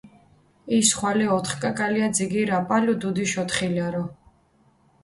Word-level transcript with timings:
ის 0.77 0.93
ხვალე 0.99 1.27
ოთხკაკალია 1.35 2.09
ძიგირჷ 2.17 2.53
აპალუ 2.61 2.93
დუდიშ 3.05 3.33
ოთხილარო. 3.45 4.03